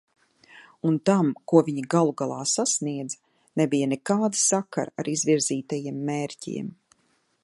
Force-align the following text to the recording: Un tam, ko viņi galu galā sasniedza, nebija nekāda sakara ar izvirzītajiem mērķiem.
Un 0.91 0.95
tam, 1.09 1.27
ko 1.51 1.61
viņi 1.67 1.83
galu 1.95 2.15
galā 2.21 2.39
sasniedza, 2.53 3.19
nebija 3.63 3.91
nekāda 3.93 4.31
sakara 4.47 4.95
ar 5.03 5.13
izvirzītajiem 5.15 6.01
mērķiem. 6.11 6.77